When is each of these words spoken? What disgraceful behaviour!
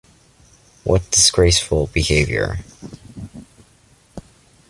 What 0.83 1.11
disgraceful 1.11 1.85
behaviour! 1.93 2.57